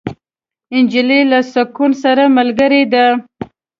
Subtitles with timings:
[0.83, 3.05] نجلۍ له سکون سره ملګرې ده.